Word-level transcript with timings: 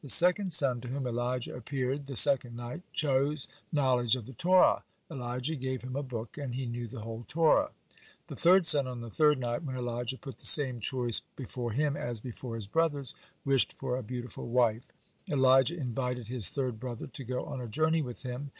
The 0.00 0.08
second 0.08 0.54
son, 0.54 0.80
to 0.80 0.88
whom 0.88 1.06
Elijah 1.06 1.54
appeared 1.54 2.06
the 2.06 2.16
second 2.16 2.56
night, 2.56 2.80
chose 2.94 3.46
knowledge 3.70 4.16
of 4.16 4.24
the 4.24 4.32
Torah. 4.32 4.84
Elijah 5.10 5.54
gave 5.54 5.82
him 5.82 5.96
a 5.96 6.02
book, 6.02 6.38
and 6.38 6.54
"he 6.54 6.64
knew 6.64 6.88
the 6.88 7.02
whole 7.02 7.26
Torah." 7.28 7.72
The 8.28 8.36
third 8.36 8.66
son, 8.66 8.86
on 8.86 9.02
the 9.02 9.10
third 9.10 9.38
night, 9.38 9.64
when 9.64 9.76
Elijah 9.76 10.16
put 10.16 10.38
the 10.38 10.46
same 10.46 10.80
choice 10.80 11.20
before 11.20 11.72
him 11.72 11.94
as 11.94 12.22
before 12.22 12.56
his 12.56 12.66
brothers, 12.66 13.14
wished 13.44 13.74
for 13.74 13.98
a 13.98 14.02
beautiful 14.02 14.46
wife. 14.48 14.94
Elijah 15.28 15.76
invited 15.78 16.28
this 16.28 16.48
third 16.48 16.80
brother 16.80 17.06
to 17.08 17.24
go 17.24 17.44
on 17.44 17.60
a 17.60 17.68
journey 17.68 18.00
with 18.00 18.22
him. 18.22 18.52